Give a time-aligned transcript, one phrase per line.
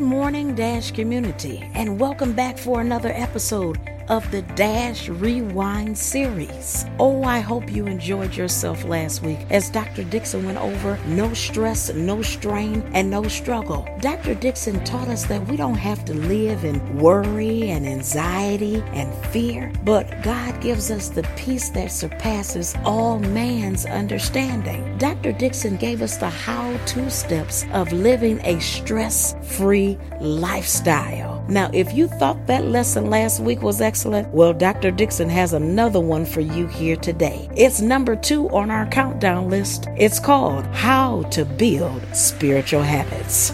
[0.00, 3.78] Good morning, Dash community, and welcome back for another episode
[4.10, 6.84] of the Dash Rewind series.
[6.98, 10.02] Oh, I hope you enjoyed yourself last week as Dr.
[10.02, 13.88] Dixon went over no stress, no strain, and no struggle.
[14.00, 14.34] Dr.
[14.34, 19.72] Dixon taught us that we don't have to live in worry and anxiety and fear,
[19.84, 24.98] but God gives us the peace that surpasses all man's understanding.
[24.98, 25.30] Dr.
[25.30, 31.39] Dixon gave us the how to steps of living a stress free lifestyle.
[31.50, 34.92] Now, if you thought that lesson last week was excellent, well, Dr.
[34.92, 37.48] Dixon has another one for you here today.
[37.56, 39.88] It's number two on our countdown list.
[39.96, 43.52] It's called How to Build Spiritual Habits.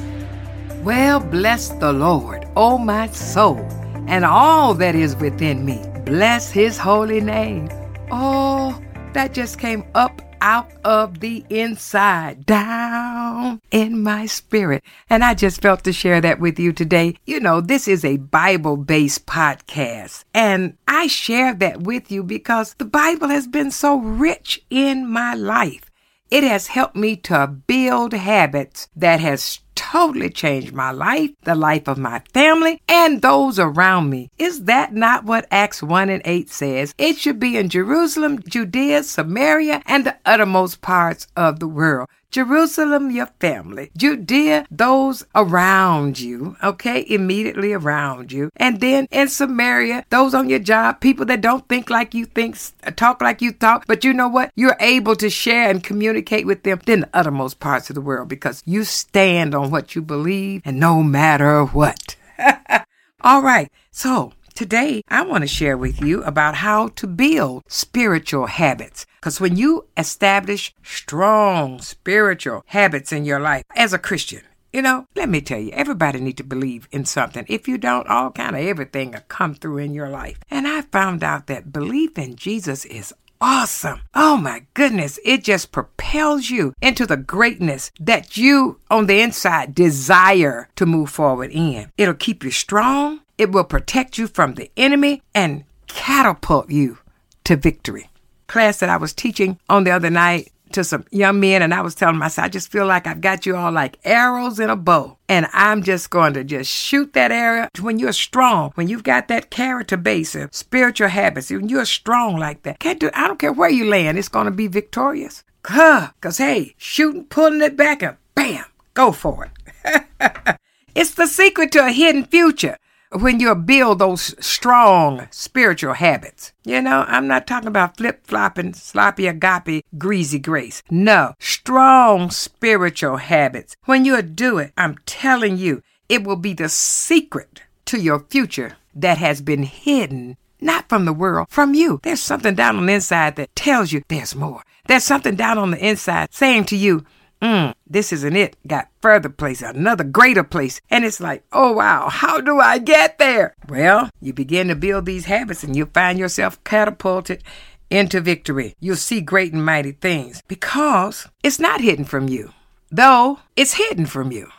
[0.83, 3.67] Well, bless the Lord, O my soul,
[4.09, 5.83] and all that is within me.
[6.05, 7.71] Bless his holy name.
[8.11, 8.79] Oh,
[9.15, 14.85] that just came up out of the inside down in my spirit.
[15.11, 17.17] And I just felt to share that with you today.
[17.27, 20.23] You know, this is a Bible based podcast.
[20.33, 25.35] And I share that with you because the Bible has been so rich in my
[25.35, 25.91] life.
[26.31, 29.43] It has helped me to build habits that has
[29.77, 34.31] totally changed my life, the life of my family, and those around me.
[34.39, 36.95] Is that not what Acts 1 and 8 says?
[36.99, 42.09] It should be in Jerusalem, Judea, Samaria, and the uttermost parts of the world.
[42.37, 43.91] Jerusalem, your family.
[43.97, 48.51] Judea, those around you, okay, immediately around you.
[48.57, 52.59] And then in Samaria, those on your job, people that don't think like you think,
[52.97, 54.53] talk like you talk, but you know what?
[54.55, 58.29] You're able to share and communicate with them in the uttermost parts of the world
[58.29, 62.17] because you stand on what you believe and no matter what.
[63.21, 63.71] All right.
[63.91, 69.05] So Today, I want to share with you about how to build spiritual habits.
[69.21, 74.41] Because when you establish strong spiritual habits in your life as a Christian,
[74.73, 77.45] you know, let me tell you, everybody need to believe in something.
[77.49, 80.39] If you don't, all kind of everything will come through in your life.
[80.51, 84.01] And I found out that belief in Jesus is awesome.
[84.15, 85.19] Oh my goodness.
[85.25, 91.11] It just propels you into the greatness that you on the inside desire to move
[91.11, 91.91] forward in.
[91.97, 93.21] It'll keep you strong.
[93.39, 96.99] It will protect you from the enemy and catapult you
[97.45, 98.11] to victory.
[98.47, 101.81] Class that I was teaching on the other night to some young men, and I
[101.81, 104.77] was telling myself, I just feel like I've got you all like arrows in a
[104.77, 105.19] bow.
[105.29, 107.69] And I'm just going to just shoot that arrow.
[107.81, 112.37] When you're strong, when you've got that character base of spiritual habits, when you're strong
[112.37, 115.43] like that, can't do I don't care where you land, it's gonna be victorious.
[115.65, 116.11] Huh.
[116.21, 119.51] Cause hey, shooting, pulling it back and bam, go for
[119.85, 120.05] it.
[120.95, 122.77] it's the secret to a hidden future
[123.11, 126.53] when you build those strong spiritual habits.
[126.65, 130.83] You know, I'm not talking about flip flopping, sloppy agape, greasy grace.
[130.91, 133.77] No, strong spiritual habits.
[133.85, 138.77] When you do it, I'm telling you, it will be the secret to your future
[138.95, 142.01] that has been hidden not from the world, from you.
[142.03, 144.63] There's something down on the inside that tells you there's more.
[144.89, 147.05] There's something down on the inside saying to you,
[147.43, 148.57] mm, this isn't it.
[148.67, 150.81] Got further place, another greater place.
[150.91, 153.55] And it's like, oh wow, how do I get there?
[153.69, 157.43] Well, you begin to build these habits and you'll find yourself catapulted
[157.91, 158.75] into victory.
[158.81, 162.53] You'll see great and mighty things because it's not hidden from you,
[162.91, 164.51] though it's hidden from you.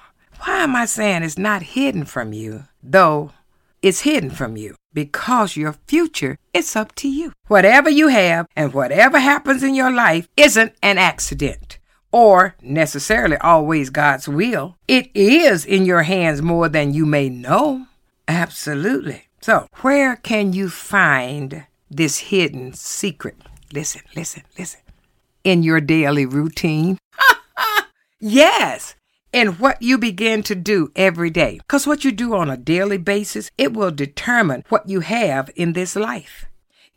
[0.41, 3.31] Why am I saying it's not hidden from you, though
[3.81, 4.75] it's hidden from you?
[4.93, 7.33] Because your future is up to you.
[7.47, 11.76] Whatever you have and whatever happens in your life isn't an accident
[12.11, 14.77] or necessarily always God's will.
[14.87, 17.87] It is in your hands more than you may know.
[18.27, 19.27] Absolutely.
[19.41, 23.37] So, where can you find this hidden secret?
[23.73, 24.81] Listen, listen, listen.
[25.43, 26.97] In your daily routine.
[28.19, 28.95] yes,
[29.31, 31.59] in what you begin to do every day.
[31.59, 35.73] Because what you do on a daily basis, it will determine what you have in
[35.73, 36.45] this life.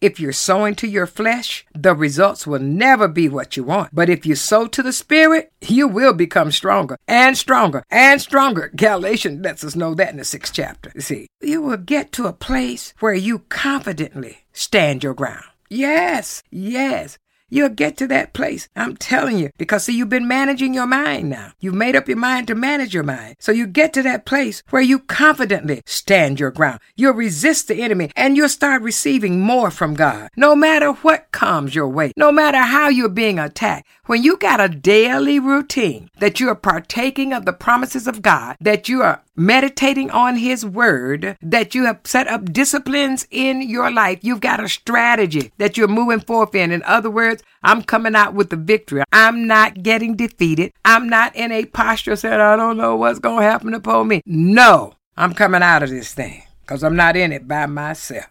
[0.01, 3.95] If you're sowing to your flesh, the results will never be what you want.
[3.95, 8.71] But if you sow to the Spirit, you will become stronger and stronger and stronger.
[8.77, 10.91] Galatians lets us know that in the sixth chapter.
[10.95, 15.45] You see, you will get to a place where you confidently stand your ground.
[15.69, 17.19] Yes, yes.
[17.51, 18.69] You'll get to that place.
[18.77, 19.51] I'm telling you.
[19.59, 21.53] Because see, you've been managing your mind now.
[21.61, 23.37] You've made up your mind to manage your mind.
[23.41, 26.81] So you get to that place where you confidently stand your ground.
[26.95, 30.31] You'll resist the enemy and you'll start receiving more from God.
[30.37, 34.61] No matter what comes your way, no matter how you're being attacked, when you got
[34.61, 39.23] a daily routine that you are partaking of the promises of God, that you are
[39.41, 44.19] meditating on His Word, that you have set up disciplines in your life.
[44.23, 46.71] You've got a strategy that you're moving forth in.
[46.71, 49.03] In other words, I'm coming out with the victory.
[49.13, 50.73] I'm not getting defeated.
[50.85, 54.21] I'm not in a posture saying, I don't know what's going to happen upon me.
[54.27, 58.27] No, I'm coming out of this thing because I'm not in it by myself.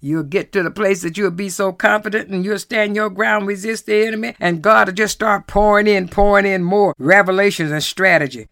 [0.00, 3.46] You'll get to the place that you'll be so confident and you'll stand your ground,
[3.46, 7.82] resist the enemy, and God will just start pouring in, pouring in more revelations and
[7.82, 8.48] strategy.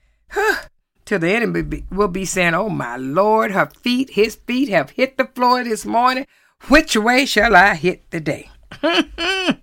[1.05, 5.17] Till the enemy will be saying, Oh my Lord, her feet, his feet have hit
[5.17, 6.27] the floor this morning.
[6.69, 8.49] Which way shall I hit today?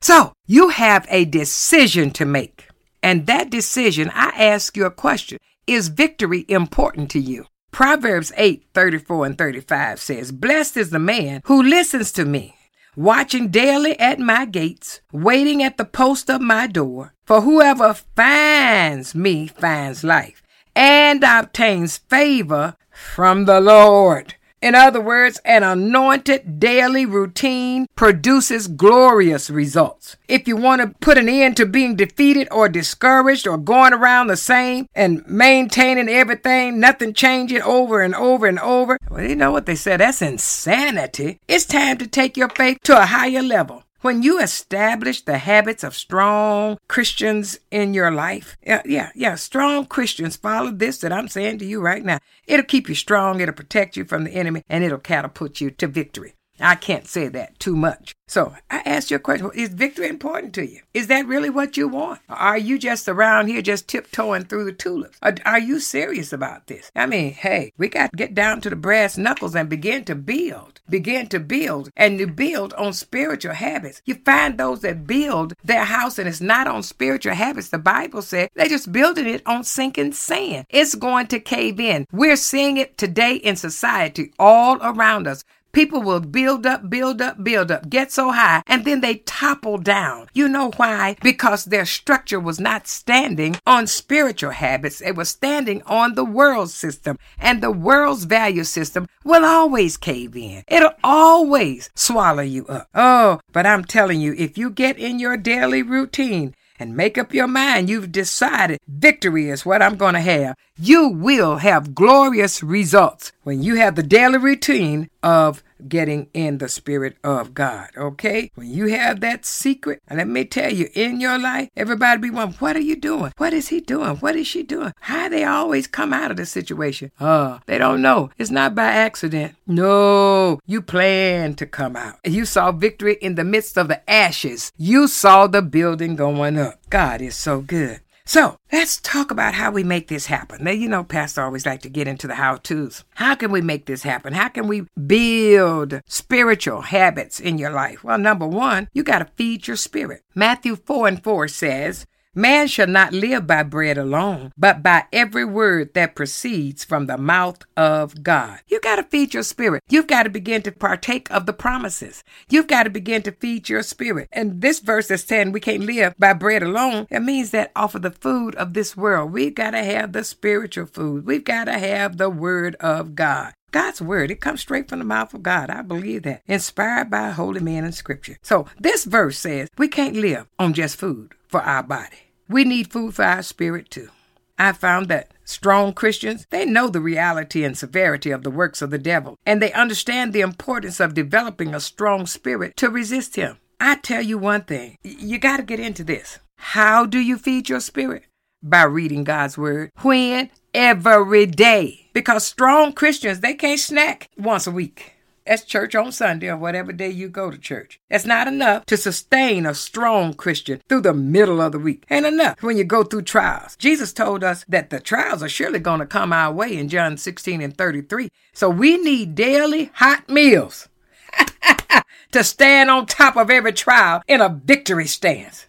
[0.00, 2.68] so you have a decision to make.
[3.02, 7.46] And that decision, I ask you a question Is victory important to you?
[7.70, 12.56] Proverbs 8 34 and 35 says, Blessed is the man who listens to me,
[12.96, 17.14] watching daily at my gates, waiting at the post of my door.
[17.24, 20.42] For whoever finds me finds life
[20.74, 24.34] and obtains favor from the Lord.
[24.62, 30.16] In other words, an anointed daily routine produces glorious results.
[30.28, 34.26] If you want to put an end to being defeated or discouraged or going around
[34.26, 39.50] the same and maintaining everything, nothing changing over and over and over, well, you know
[39.50, 40.00] what they said?
[40.00, 41.40] That's insanity.
[41.48, 43.84] It's time to take your faith to a higher level.
[44.02, 49.84] When you establish the habits of strong Christians in your life, yeah, yeah, yeah, strong
[49.84, 52.18] Christians follow this that I'm saying to you right now.
[52.46, 55.86] It'll keep you strong, it'll protect you from the enemy, and it'll catapult you to
[55.86, 56.32] victory.
[56.60, 58.14] I can't say that too much.
[58.30, 60.82] So I ask you a question Is victory important to you?
[60.94, 62.20] Is that really what you want?
[62.28, 65.18] Are you just around here just tiptoeing through the tulips?
[65.44, 66.92] Are you serious about this?
[66.94, 70.14] I mean, hey, we got to get down to the brass knuckles and begin to
[70.14, 70.80] build.
[70.88, 74.00] Begin to build and to build on spiritual habits.
[74.04, 77.70] You find those that build their house and it's not on spiritual habits.
[77.70, 80.66] The Bible said they're just building it on sinking sand.
[80.68, 82.06] It's going to cave in.
[82.12, 85.42] We're seeing it today in society all around us.
[85.72, 89.78] People will build up, build up, build up, get so high, and then they topple
[89.78, 90.28] down.
[90.34, 91.16] You know why?
[91.22, 95.00] Because their structure was not standing on spiritual habits.
[95.00, 97.18] It was standing on the world system.
[97.38, 100.64] And the world's value system will always cave in.
[100.66, 102.88] It'll always swallow you up.
[102.94, 107.34] Oh, but I'm telling you, if you get in your daily routine and make up
[107.34, 107.88] your mind.
[107.88, 113.62] You've decided victory is what I'm going to have, you will have glorious results when
[113.62, 117.88] you have the daily routine of getting in the Spirit of God.
[117.96, 118.50] Okay?
[118.54, 122.58] When you have that secret, let me tell you, in your life, everybody be wondering,
[122.58, 123.32] what are you doing?
[123.36, 124.16] What is he doing?
[124.16, 124.92] What is she doing?
[125.00, 127.10] How they always come out of the situation?
[127.18, 128.30] Uh, they don't know.
[128.38, 129.56] It's not by accident.
[129.66, 132.16] No, you plan to come out.
[132.24, 134.72] You saw victory in the midst of the ashes.
[134.76, 136.78] You saw the building going up.
[136.90, 138.00] God is so good.
[138.24, 140.64] So let's talk about how we make this happen.
[140.64, 143.04] Now, you know, Pastor always like to get into the how to's.
[143.14, 144.32] How can we make this happen?
[144.32, 148.04] How can we build spiritual habits in your life?
[148.04, 150.22] Well, number one, you got to feed your spirit.
[150.34, 155.44] Matthew 4 and 4 says, Man shall not live by bread alone, but by every
[155.44, 158.60] word that proceeds from the mouth of God.
[158.68, 159.82] You got to feed your spirit.
[159.88, 162.22] You've got to begin to partake of the promises.
[162.48, 164.28] You've got to begin to feed your spirit.
[164.30, 167.08] And this verse is saying we can't live by bread alone.
[167.10, 170.22] It means that off of the food of this world, we've got to have the
[170.22, 171.26] spiritual food.
[171.26, 173.54] We've got to have the word of God.
[173.72, 175.68] God's word, it comes straight from the mouth of God.
[175.68, 176.42] I believe that.
[176.46, 178.38] Inspired by holy men in scripture.
[178.40, 182.16] So this verse says we can't live on just food for our body.
[182.48, 184.10] We need food for our spirit too.
[184.58, 188.90] I found that strong Christians, they know the reality and severity of the works of
[188.90, 193.58] the devil, and they understand the importance of developing a strong spirit to resist him.
[193.80, 196.38] I tell you one thing, you got to get into this.
[196.56, 198.24] How do you feed your spirit?
[198.62, 199.90] By reading God's word.
[200.02, 200.50] When?
[200.74, 202.10] Every day.
[202.12, 205.14] Because strong Christians, they can't snack once a week.
[205.46, 207.98] That's church on Sunday or whatever day you go to church.
[208.08, 212.04] That's not enough to sustain a strong Christian through the middle of the week.
[212.10, 213.76] Ain't enough when you go through trials.
[213.76, 217.16] Jesus told us that the trials are surely going to come our way in John
[217.16, 218.28] 16 and 33.
[218.52, 220.88] So we need daily hot meals
[222.32, 225.66] to stand on top of every trial in a victory stance.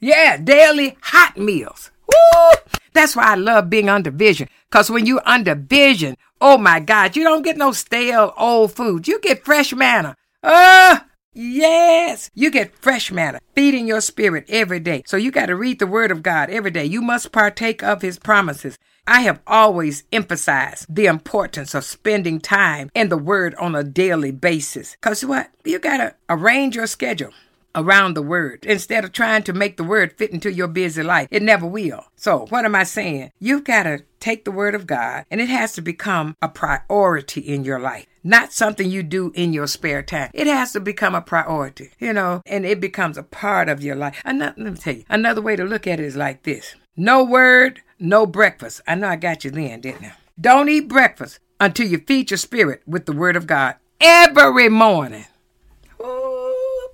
[0.00, 1.90] Yeah, daily hot meals.
[2.06, 2.50] Woo!
[2.92, 4.48] That's why I love being under vision.
[4.70, 9.08] Because when you're under vision, oh my God, you don't get no stale old food.
[9.08, 10.14] You get fresh manna.
[10.42, 11.00] Uh,
[11.32, 15.02] yes, you get fresh manna, feeding your spirit every day.
[15.06, 16.84] So you got to read the word of God every day.
[16.84, 18.78] You must partake of his promises.
[19.06, 24.32] I have always emphasized the importance of spending time in the word on a daily
[24.32, 24.92] basis.
[24.92, 25.50] Because what?
[25.64, 27.32] You got to arrange your schedule
[27.78, 31.28] around the word instead of trying to make the word fit into your busy life.
[31.30, 32.04] It never will.
[32.16, 33.32] So, what am I saying?
[33.38, 37.40] You've got to take the word of God and it has to become a priority
[37.40, 38.06] in your life.
[38.24, 40.30] Not something you do in your spare time.
[40.34, 43.96] It has to become a priority, you know, and it becomes a part of your
[43.96, 44.20] life.
[44.24, 47.24] Another, let me tell you, another way to look at it is like this No
[47.24, 48.80] word, no breakfast.
[48.86, 50.12] I know I got you then, didn't I?
[50.40, 55.26] Don't eat breakfast until you feed your spirit with the word of God every morning.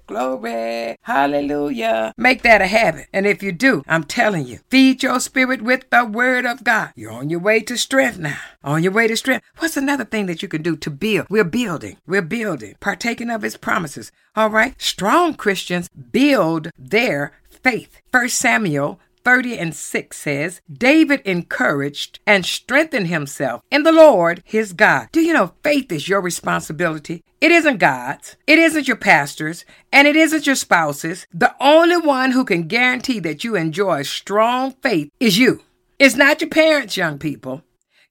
[0.07, 0.97] Glory.
[1.03, 2.13] Hallelujah.
[2.17, 3.07] Make that a habit.
[3.13, 6.91] And if you do, I'm telling you, feed your spirit with the word of God.
[6.95, 8.39] You're on your way to strength now.
[8.63, 9.45] On your way to strength.
[9.59, 11.27] What's another thing that you can do to build?
[11.31, 11.97] We're building.
[12.07, 12.75] We're building.
[12.81, 14.13] Partaking of his promises.
[14.37, 14.81] All right.
[14.81, 18.03] Strong Christians build their faith.
[18.13, 24.73] First Samuel 30 and 6 says, David encouraged and strengthened himself in the Lord his
[24.73, 25.09] God.
[25.13, 27.23] Do you know faith is your responsibility?
[27.41, 31.27] It isn't God's, it isn't your pastor's, and it isn't your spouse's.
[31.33, 35.63] The only one who can guarantee that you enjoy strong faith is you.
[35.99, 37.63] It's not your parents, young people.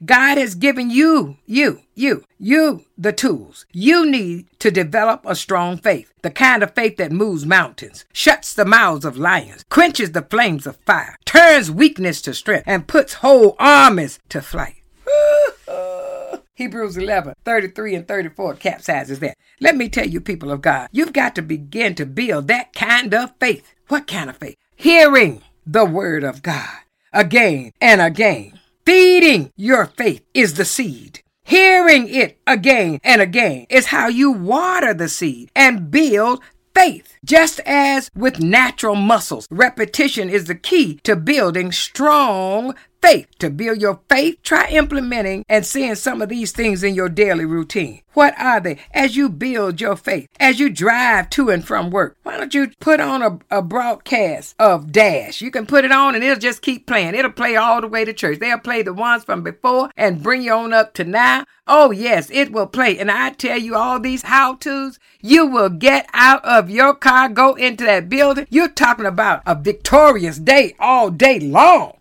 [0.05, 5.77] God has given you, you, you, you the tools you need to develop a strong
[5.77, 6.11] faith.
[6.23, 10.67] The kind of faith that moves mountains, shuts the mouths of lions, quenches the flames
[10.67, 14.81] of fire, turns weakness to strength, and puts whole armies to flight.
[16.55, 19.37] Hebrews 11, 33 and 34 capsizes that.
[19.61, 23.13] Let me tell you, people of God, you've got to begin to build that kind
[23.13, 23.73] of faith.
[23.87, 24.57] What kind of faith?
[24.75, 26.79] Hearing the word of God
[27.13, 31.21] again and again Feeding your faith is the seed.
[31.45, 36.41] Hearing it again and again is how you water the seed and build
[36.75, 37.15] faith.
[37.23, 43.27] Just as with natural muscles, repetition is the key to building strong faith.
[43.39, 47.43] To build your faith, try implementing and seeing some of these things in your daily
[47.43, 48.01] routine.
[48.13, 48.77] What are they?
[48.93, 52.71] As you build your faith, as you drive to and from work, why don't you
[52.79, 55.41] put on a, a broadcast of Dash?
[55.41, 57.13] You can put it on and it'll just keep playing.
[57.13, 58.39] It'll play all the way to church.
[58.39, 61.43] They'll play the ones from before and bring you on up to now.
[61.67, 62.97] Oh, yes, it will play.
[62.97, 67.27] And I tell you all these how to's, you will get out of your car,
[67.27, 68.47] go into that building.
[68.49, 71.97] You're talking about a victorious day all day long.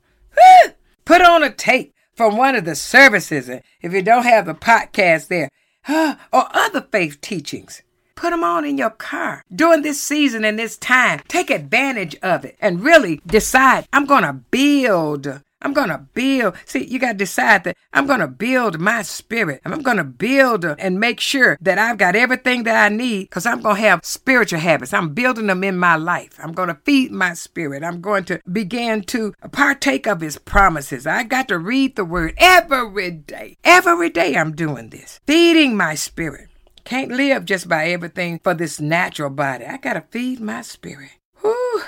[1.05, 4.55] Put on a tape from one of the services And if you don't have the
[4.55, 5.49] podcast there,
[5.89, 7.83] or other faith teachings.
[8.15, 11.21] Put them on in your car during this season and this time.
[11.27, 16.57] Take advantage of it and really decide I'm going to build I'm going to build.
[16.65, 19.61] See, you got to decide that I'm going to build my spirit.
[19.65, 23.47] I'm going to build and make sure that I've got everything that I need because
[23.47, 24.93] I'm going to have spiritual habits.
[24.93, 26.39] I'm building them in my life.
[26.43, 27.85] I'm going to feed my spirit.
[27.85, 31.07] I'm going to begin to partake of his promises.
[31.07, 33.57] I got to read the word every day.
[33.65, 36.49] Every day I'm doing this, feeding my spirit.
[36.85, 39.65] Can't live just by everything for this natural body.
[39.65, 41.13] I got to feed my spirit.
[41.41, 41.83] Whew.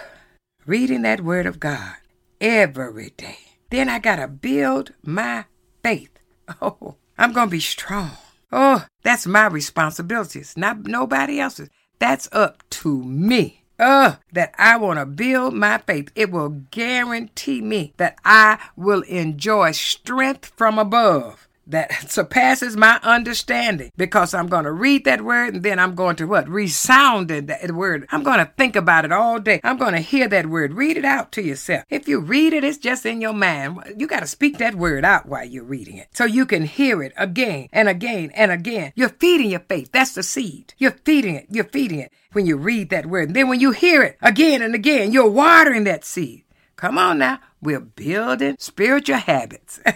[0.66, 1.96] Reading that word of God
[2.40, 3.38] every day.
[3.74, 5.46] Then I got to build my
[5.82, 6.10] faith.
[6.62, 8.12] Oh, I'm to be strong.
[8.52, 10.38] Oh, that's my responsibility.
[10.38, 11.70] It's not nobody else's.
[11.98, 13.64] That's up to me.
[13.76, 16.12] Uh, that I want to build my faith.
[16.14, 23.90] It will guarantee me that I will enjoy strength from above that surpasses my understanding
[23.96, 26.48] because I'm going to read that word and then I'm going to what?
[26.48, 28.06] Resound that word.
[28.10, 29.60] I'm going to think about it all day.
[29.64, 30.74] I'm going to hear that word.
[30.74, 31.84] Read it out to yourself.
[31.88, 33.94] If you read it, it's just in your mind.
[33.96, 37.02] You got to speak that word out while you're reading it so you can hear
[37.02, 38.92] it again and again and again.
[38.94, 39.90] You're feeding your faith.
[39.92, 40.74] That's the seed.
[40.78, 41.46] You're feeding it.
[41.50, 43.28] You're feeding it when you read that word.
[43.28, 46.44] And then when you hear it again and again, you're watering that seed.
[46.76, 47.38] Come on now.
[47.62, 49.80] We're building spiritual habits.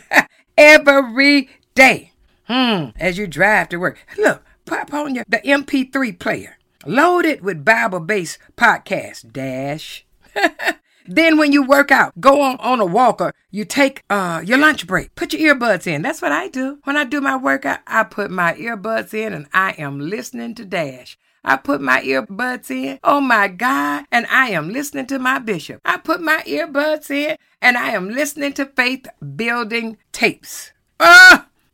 [0.59, 1.49] every
[1.79, 2.11] day.
[2.49, 4.05] Hmm, as you drive to work.
[4.19, 6.59] Look, pop on your the MP3 player.
[6.85, 10.05] Load it with Bible-based podcast dash.
[11.07, 14.89] then when you work out, go on, on a walker, you take uh, your lunch
[14.89, 15.15] break.
[15.15, 16.03] Put your earbuds in.
[16.03, 16.81] That's what I do.
[16.83, 20.65] When I do my workout, I put my earbuds in and I am listening to
[20.65, 21.17] Dash.
[21.45, 22.99] I put my earbuds in.
[23.05, 24.05] Oh my God.
[24.11, 25.81] And I am listening to my bishop.
[25.85, 29.07] I put my earbuds in and I am listening to faith
[29.37, 30.73] building tapes.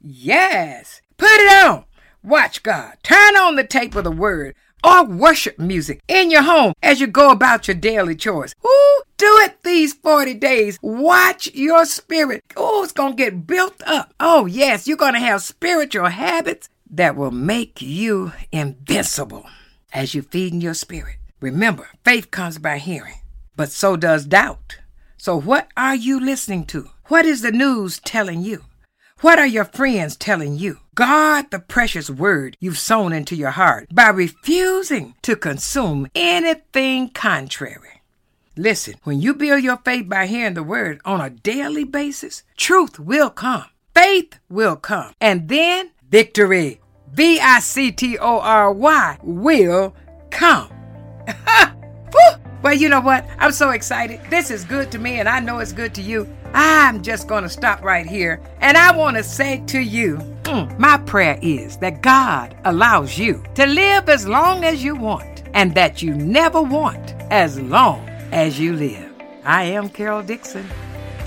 [0.06, 1.00] Yes.
[1.16, 1.84] Put it on.
[2.23, 2.99] Watch God.
[3.02, 7.06] Turn on the tape of the word or worship music in your home as you
[7.06, 8.54] go about your daily chores.
[8.66, 10.78] Ooh, do it these 40 days.
[10.82, 12.44] Watch your spirit.
[12.54, 14.12] Oh, it's going to get built up.
[14.20, 19.46] Oh, yes, you're going to have spiritual habits that will make you invincible
[19.94, 21.16] as you feed in your spirit.
[21.40, 23.20] Remember, faith comes by hearing,
[23.56, 24.80] but so does doubt.
[25.16, 26.90] So, what are you listening to?
[27.06, 28.64] What is the news telling you?
[29.25, 30.81] What are your friends telling you?
[30.95, 38.02] Guard the precious word you've sown into your heart by refusing to consume anything contrary.
[38.54, 42.99] Listen, when you build your faith by hearing the word on a daily basis, truth
[42.99, 43.64] will come,
[43.95, 49.97] faith will come, and then victory, V I C T O R Y, will
[50.28, 50.69] come.
[52.62, 53.26] well, you know what?
[53.38, 54.21] I'm so excited.
[54.28, 56.28] This is good to me, and I know it's good to you.
[56.54, 60.78] I'm just going to stop right here, and I want to say to you, mm,
[60.78, 65.75] my prayer is that God allows you to live as long as you want, and
[65.75, 69.12] that you never want as long as you live.
[69.44, 70.66] I am Carol Dixon,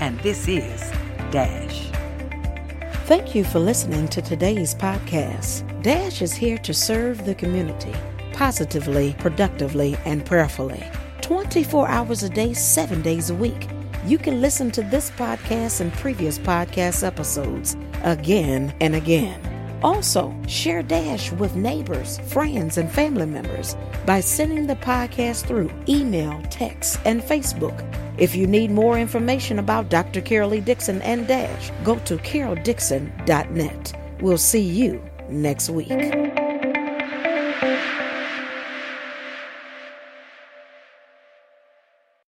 [0.00, 0.80] and this is
[1.30, 1.90] Dash.
[3.04, 5.82] Thank you for listening to today's podcast.
[5.82, 7.94] Dash is here to serve the community
[8.32, 10.82] positively, productively, and prayerfully.
[11.20, 13.66] 24 hours a day, 7 days a week.
[14.06, 19.40] You can listen to this podcast and previous podcast episodes again and again.
[19.82, 23.76] Also, share Dash with neighbors, friends, and family members
[24.06, 27.84] by sending the podcast through email, text, and Facebook.
[28.18, 30.20] If you need more information about Dr.
[30.20, 30.60] Carol E.
[30.60, 33.92] Dixon and Dash, go to caroldixon.net.
[34.20, 36.27] We'll see you next week.